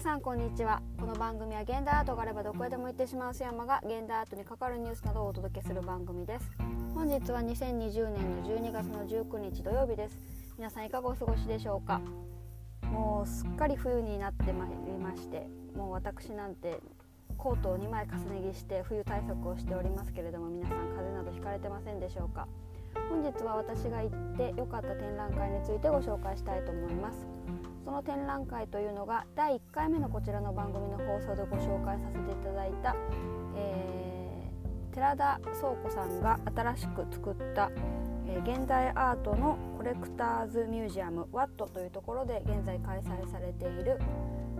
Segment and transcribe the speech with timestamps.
[0.00, 0.80] 皆さんこんにちは。
[0.98, 6.50] この番組は現代アートがあればどこへでも行ってしまう須山が現代アートに関わるニュースなどをお届けする番組です。
[6.94, 10.16] 本日は2020年の12月の19日土曜日です。
[10.56, 12.00] 皆さんいかがお過ごしでしょうか？
[12.84, 15.46] もうすっかり冬になってまいりまして
[15.76, 16.80] もう私なんて
[17.36, 22.48] コートを2枚重ね着して冬対策をしておりますけれども皆さん風邪などひかれてませんでしょうか？
[23.10, 27.18] 本日は私が行って良かった展覧会についてご紹介したいと思います。
[27.84, 32.94] その展覧会というのが第1回目のこちらの番組の放送でご紹介させていただいた、
[33.56, 37.70] えー、寺田倉庫さんが新しく作った、
[38.26, 43.98] えー、現代アートのコレクターズミュージアムワットというところで現在開催されている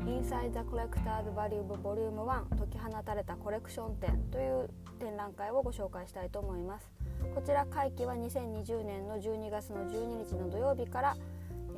[0.07, 6.91] インサイザ・コレクターズ・バリウム・ボリューム1解き放たれたコレクション展という展覧会をご紹介したいと思います。
[7.35, 11.17] こちら会期は2020年の12月の12日の土曜日から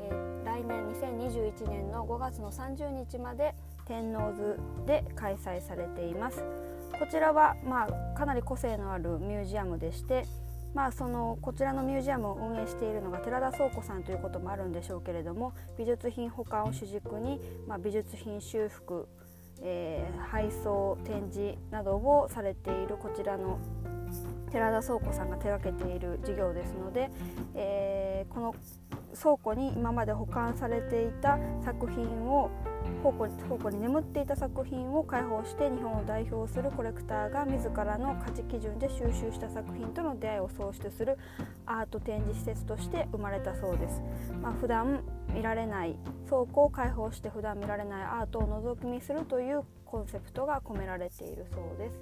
[0.03, 3.55] えー、来年2021年の5月の30日まで
[3.87, 6.45] 天王洲で開催されています。
[6.99, 10.27] こちらは、まあ、かなり個性のあるミュージアムでして、
[10.75, 19.09] まあ、そのこちらのミュージアムを運営しているのが寺田倉庫さんということもあるんでしょうけれども美術品保管を主軸に、まあ、美術品修復、
[19.63, 23.59] えー、配送展示などをされているこちらの
[24.51, 27.11] 寺田倉庫さんが手がけている事業ですので、
[27.55, 28.55] えー、この
[29.15, 32.51] 倉庫に今まで保管されていた作品を
[33.03, 41.19] 宝庫宝庫に眠っていた作品を開放して日本を代表するコレクターが自らの価値基準で収集した作品との出会いを創出する
[41.67, 44.03] アート展示施設として生まれたそうです。
[44.41, 45.03] まあ、普段
[45.35, 45.97] 見られない
[46.29, 52.01] 倉庫を開放して普段見られないアートを覗き見するというコンセプトが込められているそうです。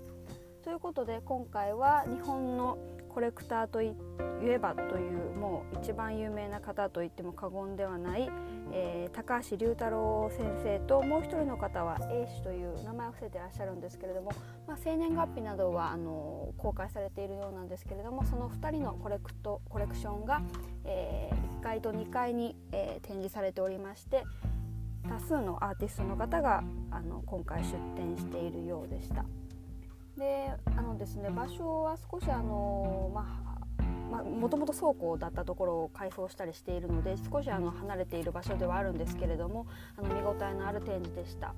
[0.62, 2.78] ということで今回は日本の
[3.12, 3.94] コレクターとい
[4.42, 8.30] えばというもう一番有名な方といっても過言ではない、
[8.72, 14.32] えー、高橋龍太郎先生ともう一人の方は A 氏という名前を伏せてらっしゃるんですけれども、
[14.66, 20.40] まあ、生年月日などはあの公開されているようなんですけれどもその2人のコレクトコレクションが、
[20.84, 24.24] えー、1階と2階に、えー、展示されておりまして
[25.08, 29.24] 多数のアーティストの方があの今回出展しているようでした。
[30.16, 33.26] であのですね場所は少しあのま
[33.56, 39.66] あもともと倉庫だったところを改装したりしているので少しあの離れている場所ではあるんですけれども
[39.96, 41.54] あの見応えのある展示でした。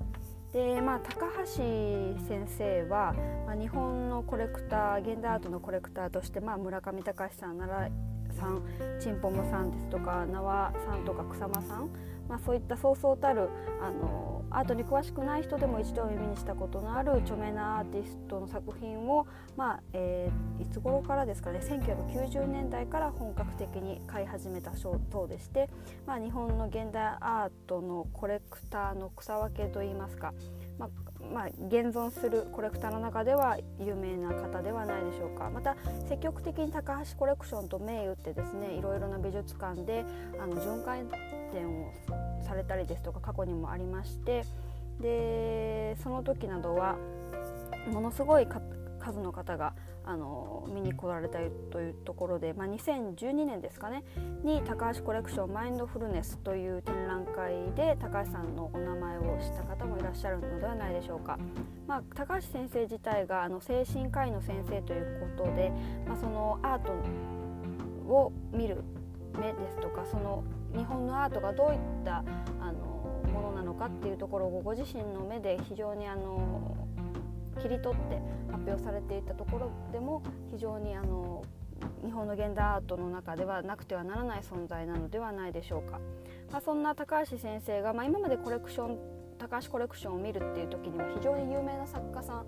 [0.53, 3.15] でまあ、高橋先生は、
[3.47, 8.63] まあ、日本のコレクター現代アートのコレクターとして、まあ、村上隆さん奈良さん
[9.01, 11.89] ちんぽむさんですとか縄さんとか草間さん、
[12.33, 13.51] まあ、そういったそうそうたる
[13.83, 25.69] あのアートに詳しくない人でも一度耳にしたことのある著名なアーティストの作品を、まあえー、いつ頃からですかね1990年代から本格的に買い始めた賞等でして、
[26.07, 30.33] まあ、日本の現代アートのコレクターの草分けといいますか、
[30.79, 30.89] まあ
[31.33, 35.51] まあ、現存するコレクターの中では有名な方ではないでしょうか。
[35.51, 35.77] また
[36.09, 40.05] 積極的に高橋コレクションと銘打ってですねいろいろな美術館で
[40.41, 41.05] あの巡回
[41.53, 41.93] 展を
[42.53, 44.45] されたりですとか過去にもありまして
[45.01, 46.97] でその時などは
[47.91, 48.47] ものすごい
[49.01, 49.73] 数の方が
[50.05, 51.39] あの見に来られた
[51.71, 54.05] というところで、まあ、2012年ですかね
[54.45, 61.39] に高橋コレクションマインドフルネスという展覧会で高橋さんのお名前を知った方もいらっしゃるのではないでしょうか。
[61.87, 65.73] まあ、高橋先生自体があの精神科医の先生ということで、
[66.07, 66.93] まあ、そのアート
[68.13, 68.83] を見る
[69.35, 70.45] 目ですとかその
[70.77, 72.19] 日本のアートがどういった
[72.61, 76.77] あのものなのかっていうところをご自身の目で非常にあの
[77.61, 80.23] 切り取って発表されていたところでも
[80.53, 81.45] 非常にあの
[82.05, 86.01] 日本の現代アートの中ではなくてはならない存在なのではないでしょうか。
[86.51, 88.99] まあ、そんな高橋先生が、まあ、今までコレクション
[89.39, 92.47] 高橋コレクションを見るっていう時には非常に有名な作家さん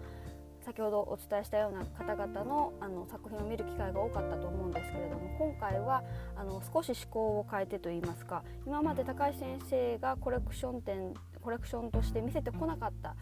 [0.65, 6.03] 先ほどお伝えしたような方々のあの作品を見る機会が多かったと思うんですけれども今回は
[6.37, 13.15] あの少し思考を変えてといいますか今まで高橋先生がコレクション展コレクションとして見せてこなかった、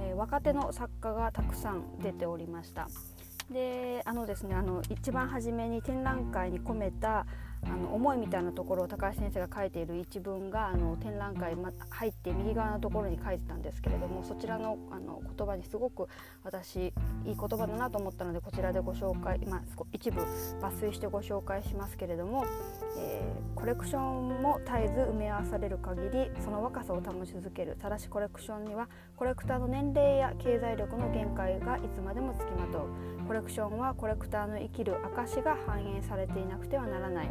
[0.00, 2.88] えー、若手の作家がたくさん出ておりました。
[3.50, 7.26] であのですねあの一番初めに展覧会に込めた
[7.64, 16.08] あの思いみたいなところを高橋先生が書いている一文があの展覧会ま入って右側のところに書いてたんですけれどもそちらのあの言葉にすごく
[16.44, 16.92] 私いい
[17.24, 19.62] 言葉だなと思ったのでこちらでご紹介、まあ、
[19.92, 22.44] 一部抜粋してご紹介しますけれども、
[22.98, 33.18] えー、コレクションも絶えず埋め合わされる限りその若さを保ち続けるただしコレクションにはコレクターの年齢や経済力の限界がいつまでもつきまとう。
[33.28, 37.28] コレクションはコレクターの生きる証が反映されていなくてはならない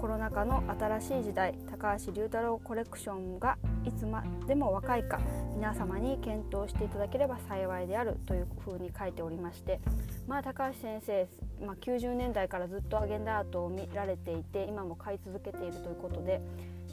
[0.00, 5.20] コロナ禍の新しい時代高橋龍太郎コレクションがいつまでも若いか
[5.54, 9.78] 皆様に検討していただければ幸いであるというふうに書いておりまして、
[10.26, 11.28] まあ、高橋先生、
[11.62, 16.40] まあ、90年代からずっとアゲンダアートを見られていて今も買い続けているということで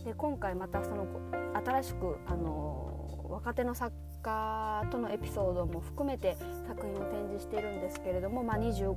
[0.03, 1.07] で今回またその
[1.65, 6.35] 新しくあの若手の作家とのエピソードも含めて
[6.67, 8.95] 作品を展示しているんですけれども、まあ、20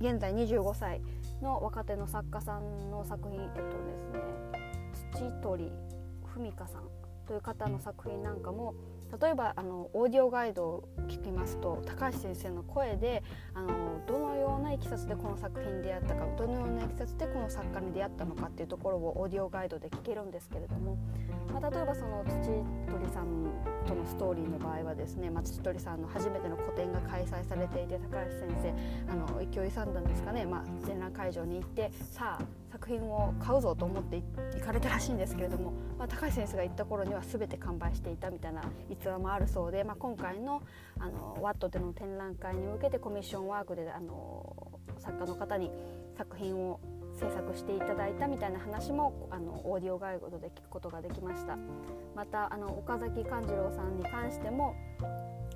[0.00, 1.00] 現在25歳
[1.42, 4.34] の若手の作家さんの作品えっとですね
[5.12, 5.72] 土鳥
[6.34, 6.82] 文香さん
[7.26, 8.74] という方の作品なんかも
[9.20, 13.22] 例えばあのオーディオガイドを聞きますと高橋先生の声で
[13.54, 20.98] あのどのようないきさつでこの作品に出会ったかどのようないきさつでこの作家に出会ったのかっていうところをオーディオガイドで聞けるんですけれども、
[21.54, 23.48] まあ、例えばその土鳥さん
[23.86, 28.74] とのストーリーの場合はですね、まあ、土鳥さんの初めての個展が開催されていて高橋先
[29.06, 34.20] 生あの勢いさんだんですかね、まあ、展覧会場に行ってさあ作品を買うぞと思って
[34.58, 40.60] 行かれたらしいんですけれども、まあ、高橋先生が行った頃には全て完売していたみたいな逸話もあるそうで、まあ、今回の
[40.98, 45.70] あのワットでの展覧会に向けてコミッションワークであの作家の方に
[46.16, 46.80] 作品を
[47.18, 51.56] 制作していただいたみたいな話もあのオーディオガイドで聞くことができました。
[52.14, 54.74] またあの岡崎勘次郎さんに関しても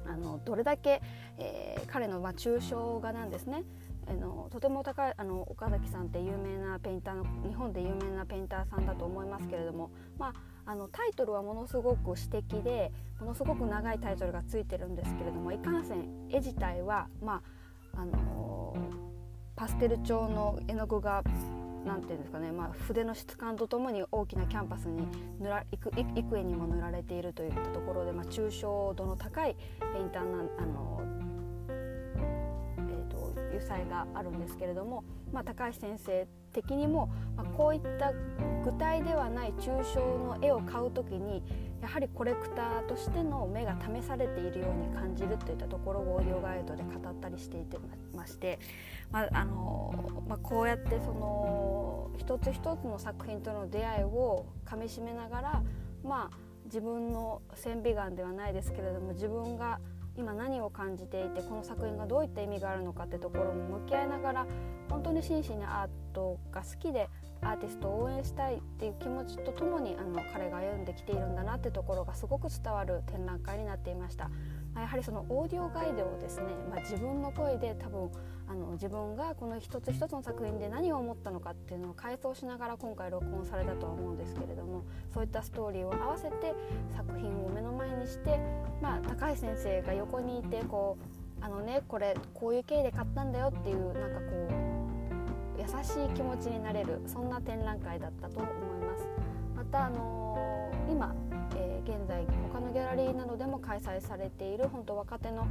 [0.06, 1.02] あのどれだけ、
[1.36, 3.64] えー、彼のまあ抽象画なんですね。
[4.08, 10.28] あのとても高いあの岡崎さんって有名なペインターの日本で有名なペインターさんだと思いますけれども、ま
[10.64, 12.90] あ、あのタイトルはものすごく詩的で
[13.20, 17.42] ものすごく長いタイトルがついてるんですけれどもいかんせん絵自体は、ま
[17.94, 18.74] ああの
[19.58, 21.24] パステル調の絵の具が
[21.84, 25.08] なんていうんですかね、まあ、筆の質感とともに大きなキャンパスに
[25.40, 31.02] 塗ら幾幾重にも塗られているといったところで、まあ、抽象度の高いペインターなあの
[33.58, 38.12] 油彩があるんですけれども、まあ、高橋先生的にも、まあ、こういった
[38.64, 41.42] 具体ではない抽象の絵を買う時に
[41.80, 47.78] やはりコレクターとしての目が試されているように感じるといったところをオーディオガイドで語ったりしていて
[48.14, 48.58] まして、
[49.10, 55.62] まああのまあ、こうやってその一つ一つの作品との出会いをかみしめながら、
[56.02, 59.78] まあ、自分の線美眼ではないですけれども自分が
[60.18, 64.46] 今何を感じていてこの作品がどういった意味があるのかってところも向き合いながら
[64.90, 67.08] 本当に真摯にアートが好きで
[67.42, 74.30] アーティストを応援したいっていう気持ちとともにあの彼が歩んできているんだなってところがすごく伝わる展覧会になっていました。
[74.80, 78.10] やはりそのオーディオガイドをですね、まあ、自分の声で多分
[78.46, 86.54] あの自分がこの一つ一つの作品で何を思ったのかっていうのを回想しながら今回録音されたとは思うんですけれどもそういったストーリーを合わせて
[86.96, 88.38] 作品を目の前にして、
[88.80, 90.96] まあ、高橋先生が横にいてこ
[91.40, 94.67] うあのねこれこういう経緯で買ったんだよっていうなんかこう
[95.82, 98.52] しい気持ちになれるそんな展覧会だったと思い
[98.86, 99.08] ます。
[99.56, 101.14] またあのー、今
[101.56, 105.46] えー、現在他のギャラリーなどでも開催されている本当若手の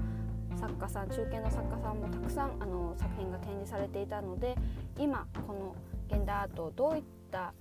[0.55, 4.55] 作家さん中堅の作家さんもたくさんあの作品が展示されていたので
[4.97, 5.75] 今この
[6.09, 7.53] 現代アートをどういった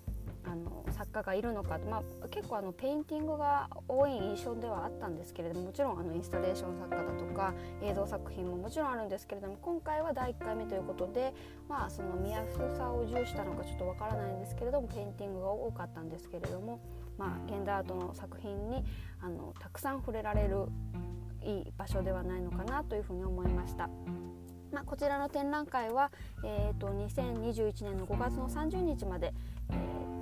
[0.46, 7.52] あの作家がいるのか、まあ、結構あのペインティングが多い印象ではあったんですけれどももちろんあのインスタレーション作家だとか
[7.82, 11.34] 映像作品ももちろんあるんですけれども今回は第1回目ということで、
[11.69, 16.81] まあ、その見やすさを重視したのかちょっとわからないんですけれどもペインティングが多かったんですけれども、
[17.19, 18.84] まあ、現代アートの作品に
[19.20, 20.67] あのたくさん触れられる
[21.43, 23.88] いい場所ではないのかなというふうに思いました。
[24.72, 26.10] まあ、こちらの展覧会は、
[26.44, 29.32] えーと、2021年の5月の30日まで、
[29.70, 30.16] えー、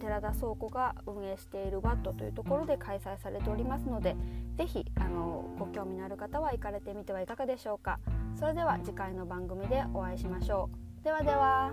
[0.00, 4.16] 寺田倉庫が運営している WAT というところで開催されておりますので
[4.56, 8.00] 是非あのご興味のある方は行かれてみてはいかがでしょうか。
[8.34, 11.04] それでは次回の番組でお会いしましょう。
[11.04, 11.72] ではでは。